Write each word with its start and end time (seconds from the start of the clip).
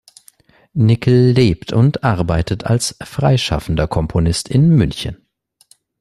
Nickel 0.73 1.29
lebt 1.29 1.73
und 1.73 2.03
arbeitet 2.03 2.63
als 2.63 2.97
freischaffender 3.03 3.87
Komponist 3.87 4.49
in 4.49 4.67
München. 4.69 5.27